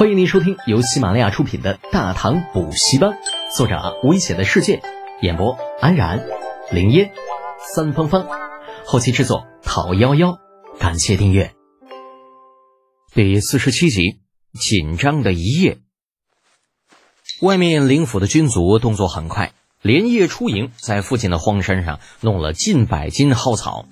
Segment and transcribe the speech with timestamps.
[0.00, 3.10] 欢迎您收听由喜马拉雅出品的《大唐补习班》，
[3.54, 4.80] 作者危险的世界，
[5.20, 6.24] 演播安然、
[6.72, 7.12] 林烟、
[7.74, 8.26] 三芳芳，
[8.86, 10.38] 后期制作陶幺幺。
[10.78, 11.52] 感谢订阅。
[13.12, 14.20] 第四十七集，
[14.58, 15.80] 紧张的一夜。
[17.42, 23.84] 外面灵府的军卒动作很快，连夜出营，在附近的荒山上弄了近百斤蒿草。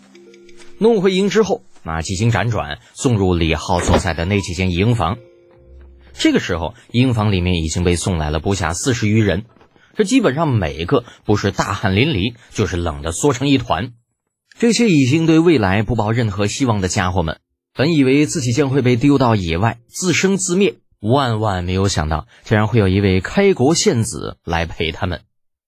[0.79, 5.19] 弄回营之后，那几经辗转，送入李浩所在的那几间营房。
[6.19, 9.45] 这个时候，营房里面已经被送来了不下四十余人，
[9.97, 13.93] 这基本上每个不是大汗淋漓，就是冷得缩成一团。
[14.59, 17.39] 这些已经对未来不抱任何希望的家伙们，
[17.73, 25.21] 本以为自己将会被丢到野外自生自灭，万万没有想到，竟然会有一位开国献子来陪他们。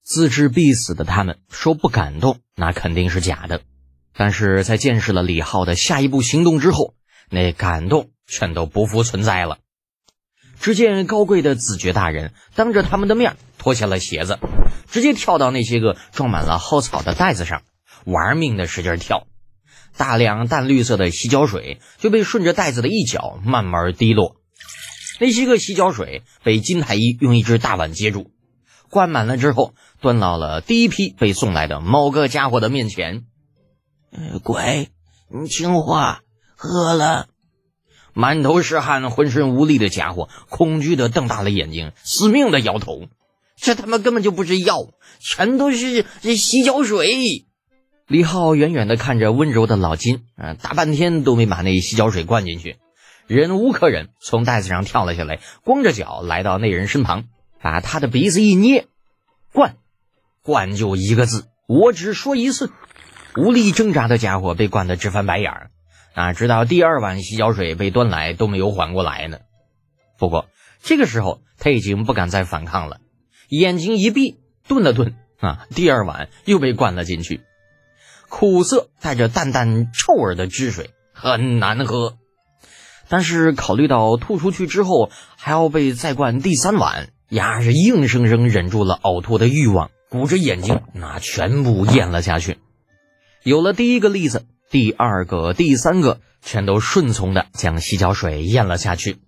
[0.02, 3.60] 自知必死的他们说不感动，那肯定是假的。
[4.12, 6.94] 但是在见识了李浩的下一步行动之后，
[7.30, 9.58] 那感动全都不复存在了。
[10.60, 14.38] 只见高贵的子爵大人当着他们的面脱下了鞋子，
[14.90, 17.62] 直接跳到那些个装满了蒿草的袋子上，
[18.04, 19.26] 玩命的使劲跳。
[19.96, 24.36] 大量淡绿色的洗脚水就被顺着袋子的一角慢慢滴落。
[25.18, 28.30] 那些个洗脚水被金太医用一只大碗接住，
[28.90, 33.24] 灌满了之后，端到了第一批被送来的某个家伙的面前。
[34.42, 34.88] 乖，
[35.28, 36.20] 你听话，
[36.54, 37.29] 喝了。
[38.20, 43.08] 满头是汗、浑身无力的家伙，恐惧的瞪大了眼睛，死命的摇头。
[43.56, 44.90] 这他妈根本就不是药，
[45.20, 47.46] 全都是这洗脚水。
[48.06, 52.76] 李浩远远的看着温柔的老金，啊，大半天都没把那洗脚水灌进去。
[53.26, 57.24] 忍无可忍，从袋子上跳了下来，光着脚来到那人身旁，
[57.62, 58.86] 把他的鼻子一捏，
[59.54, 59.76] 灌，
[60.42, 62.70] 灌就一个字，我只说一次。
[63.34, 65.70] 无力挣扎的家伙被灌得直翻白眼儿。
[66.20, 66.32] 啊！
[66.34, 69.38] 直到第二碗洗脚水被端来，都没有缓过来呢。
[70.18, 70.48] 不过
[70.82, 72.98] 这个时候他已经不敢再反抗了，
[73.48, 77.40] 眼睛一闭，顿了顿，啊，第二碗又被灌了进去。
[78.28, 82.18] 苦涩带着淡淡臭味的汁水很难喝，
[83.08, 92.58] 但是考虑到吐出去之后还要被再灌第三碗，牙是硬生生忍住了呕吐的欲望，鼓着眼睛，那全部咽了下去。
[93.42, 94.46] 有了第一个例子。
[94.70, 99.18] 第二个、第三个全都顺从的将洗脚水咽了下去。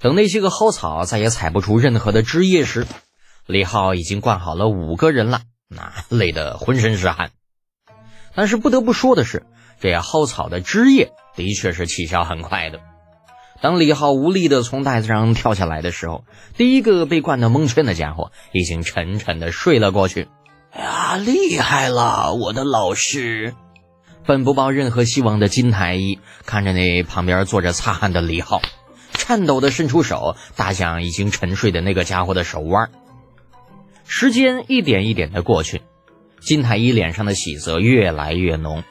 [0.00, 2.84] 等那些个蒿草再也采不出任何的汁液时，
[3.46, 7.30] 李浩已经灌好了五个人了，那累得浑身是汗。
[8.34, 9.46] 但是不得不说的是，
[9.80, 12.80] 这蒿草的汁液的确是起效很快的。
[13.62, 16.24] 当李浩无力的从袋子上跳下来的时候，
[16.56, 20.26] 第一个被灌得蒙圈的家伙已经沉沉的睡了过去。
[20.72, 23.54] 哎呀，厉害了，我的老师！
[24.26, 28.60] 本不抱任何希望的金太医看着那旁边坐着擦汗的李浩，
[29.12, 32.90] 颤抖的伸出手搭向已经沉睡的那个家伙的手腕。
[34.04, 35.82] 时间一点一点的过去，
[36.40, 38.82] 金太医脸上的喜色越来越浓。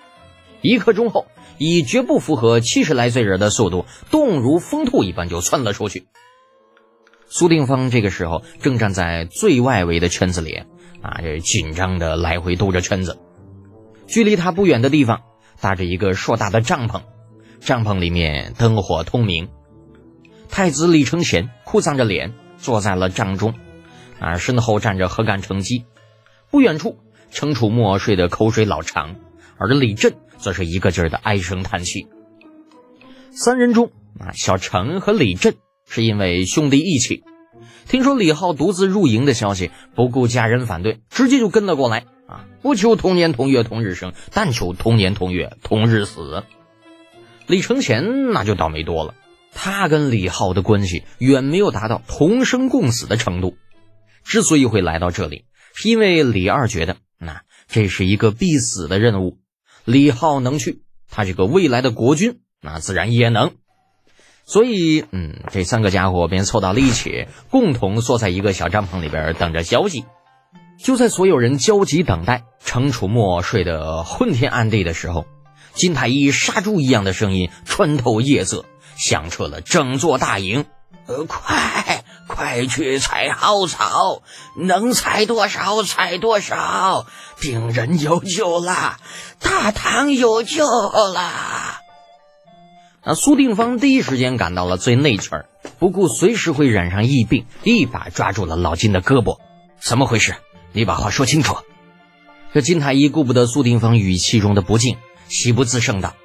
[0.62, 6.08] 一刻钟后，以绝不符合七十来岁人的速度，动如疯兔一般就窜了出去。
[7.28, 10.64] 苏定方这个时候正站在最外围的圈子里，
[11.02, 13.20] 啊，这紧张的来回兜着圈子。
[14.08, 15.22] 距离他不远的地方，
[15.62, 17.02] 搭着一个硕大的帐篷，
[17.60, 19.50] 帐篷里面灯火通明。
[20.50, 23.56] 太子李承乾哭丧着脸坐在了帐中，
[24.20, 25.86] 啊，身后站着何干成机。
[26.52, 26.98] 不远处，
[27.32, 29.16] 程楚墨睡得口水老长，
[29.58, 32.08] 而李振则是一个劲儿的唉声叹气。
[33.32, 35.56] 三人中，啊，小程和李振
[35.90, 37.24] 是因为兄弟义气，
[37.88, 42.06] 听说李浩独自入营的消息，不顾家人反对，直接就跟了过来。
[42.66, 46.44] 不求同年同月同日生，但求同年同月同日死。
[47.46, 49.14] 李承乾那就倒霉多了，
[49.54, 53.56] 他跟李浩的关系远没有达到同生共死的程度。
[54.24, 59.38] 之所以会来到这里，是因为李二觉得，那这是一个必死的任务。
[59.84, 63.52] 李浩能去，他这个未来的国君，那自然也能。
[64.44, 70.06] 所以，嗯，这三个家伙便凑到了一起，共同缩在一个小帐篷里边等着消息。
[70.78, 75.26] 就在所有人焦急等待程楚墨睡得昏天暗地的时候，
[75.74, 80.66] 金太医杀猪一样的声音穿透夜色，响彻了整座大营。
[81.08, 84.22] 呃，快快去采蒿草，
[84.58, 87.06] 能采多少采多少，
[87.40, 88.98] 病人有救了，
[89.40, 91.32] 大唐有救了。
[93.04, 95.46] 那苏定方第一时间赶到了最内圈，
[95.78, 99.38] 不顾随时会染上疫病，一把抓住了老金的胳膊。
[99.80, 100.36] 怎么回事？
[100.76, 101.56] 你把话说清楚。
[102.54, 104.98] 这金太医顾不得苏定方语气中的不敬，
[105.30, 106.16] 喜不自胜道：“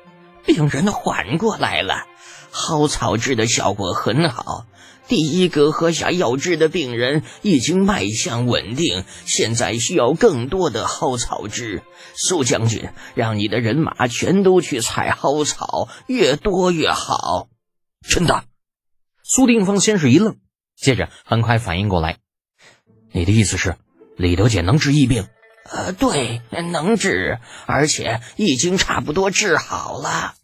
[0.44, 2.06] 病人缓过来了，
[2.50, 4.66] 蒿草治的效果很好。
[5.06, 11.82] 第一个喝下药汁的病人已经脉象稳定，现在需要更多的蒿草汁。
[12.14, 17.48] 苏将军，让你的人马全都去采蒿草，越多越好。
[18.02, 18.44] 真的？
[19.22, 20.38] 苏定峰先是一愣，
[20.76, 22.18] 接着很快反应过来
[23.12, 23.76] ：“你的意思是，
[24.16, 25.28] 李德姐能治疫病
[25.70, 30.34] ？”“呃，对，能治，而且已经差不多治好了。”“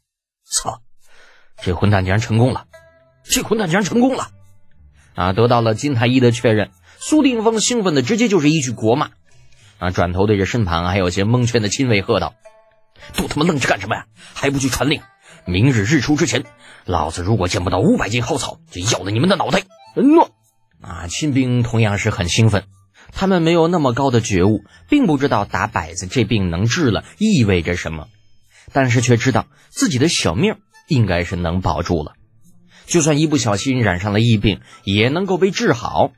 [0.49, 0.83] 操，
[1.63, 2.67] 这混蛋竟然成功了！
[3.25, 4.29] 这混蛋竟然成功了！”
[5.17, 5.33] 啊！
[5.33, 9.11] 得到了金太医的确认，苏定方兴奋的直接就是一句国骂，
[9.79, 9.91] 啊！
[9.91, 12.35] 转头对着身旁还有些蒙圈的亲卫喝道
[13.17, 14.07] ：“都他妈愣着干什么呀？
[14.35, 15.01] 还不去传令！
[15.47, 16.45] 明日日出之前，
[16.85, 19.63] 老子如果见不到五百斤蒿草，就要了你们的脑袋！”
[19.97, 20.31] 诺！
[20.83, 21.07] 啊！
[21.09, 22.65] 亲兵同样是很兴奋，
[23.13, 28.09] 他们没有那么高的觉悟，并不知道打摆子这病能治了意味着什么，
[28.73, 30.57] 但是却知道自己的小命
[30.89, 32.13] 应该是能保住了。
[32.87, 36.13] 就算一不小心染上了疫病，也能够被治好。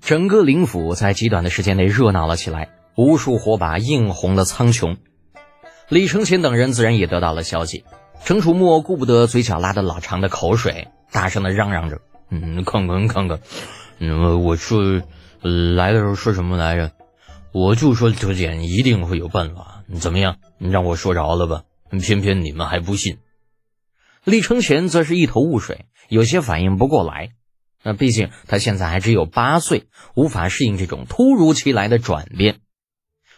[0.00, 4.98] 整个灵府在极短的时间内热闹了起来，无数火把映红了苍穹。
[5.88, 7.84] 李承乾等人自然也得到了消息。
[8.24, 12.00] 程楚墨顾不得嘴角拉的老长的口水，大声的嚷嚷着
[12.30, 13.40] ：“嗯，看看看看，
[13.98, 15.02] 嗯，我说
[15.42, 16.92] 来的时候说什么来着？
[17.52, 19.82] 我就说德简一定会有办法。
[19.98, 20.36] 怎么样？
[20.58, 21.62] 你让我说着了吧？
[21.90, 23.18] 偏偏你们还不信。”
[24.24, 25.86] 李承前则是一头雾水。
[26.08, 27.30] 有些反应不过来，
[27.82, 32.60] 那毕竟他现在还只有八岁，无法适应这种突如其来的转变。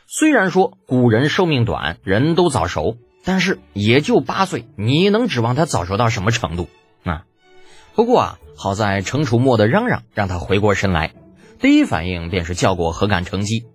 [0.07, 6.69] 虽然说古人寿命短，人都早熟，但是也就八岁，你能指望他早熟到什么程度？
[7.05, 7.25] 啊！
[7.95, 11.13] 不过啊，好在程楚墨的嚷嚷让他回过神来，
[11.61, 13.67] 第一反应便是叫过何干成机：“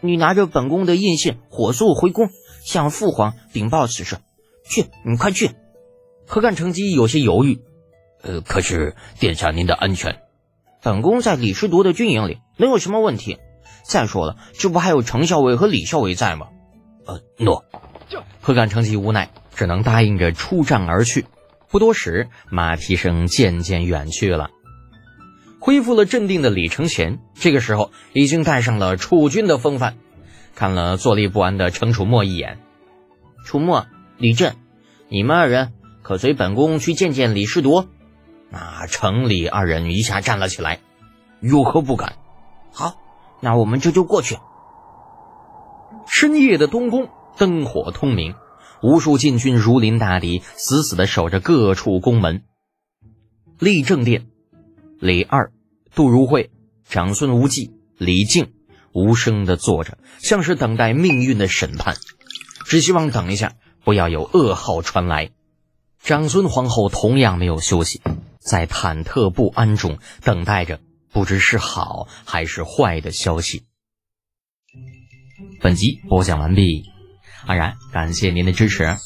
[0.00, 2.28] 你拿着本宫的印信，火速回宫，
[2.64, 4.18] 向父皇禀报此事。
[4.68, 5.52] 去，你快去！”
[6.26, 7.60] 何干成机有些犹豫。
[8.22, 10.20] 呃，可是殿下您的安全，
[10.82, 13.38] 本宫在李师铎的军营里能有什么问题。
[13.84, 16.48] 再说了，这不还有程校尉和李校尉在吗？
[17.04, 17.64] 呃，诺。
[18.40, 21.26] 何干成机无奈，只能答应着出战而去。
[21.68, 24.50] 不多时，马蹄声渐渐远去了。
[25.62, 29.96] 恢复了镇定的李承乾，这个时候已经带上了楚军的风范，
[30.56, 32.58] 看了坐立不安的程楚墨一眼。
[33.44, 33.86] 楚墨、
[34.18, 34.56] 李振，
[35.08, 35.72] 你们二人
[36.02, 37.86] 可随本宫去见见李世铎？
[38.50, 40.80] 那程李二人一下站了起来，
[41.40, 42.14] 有何不敢？
[42.72, 42.96] 好，
[43.40, 44.38] 那我们这就过去。
[46.08, 48.34] 深夜的东宫，灯火通明，
[48.82, 52.42] 无数禁军如临大敌，死死的守着各处宫门。
[53.60, 54.26] 立正殿，
[55.02, 55.50] 李二、
[55.96, 56.52] 杜如晦、
[56.88, 58.52] 长孙无忌、李靖
[58.92, 61.96] 无声的坐着，像是等待命运的审判，
[62.66, 65.30] 只希望等一下，不要有噩耗传来。
[65.98, 68.00] 长孙皇后同样没有休息。
[68.38, 70.78] 在忐忑不安中等待着，
[71.10, 73.64] 不知是好还是坏的消息。
[75.60, 76.84] 本集播讲完毕，
[77.44, 78.96] 安然感谢您的支持。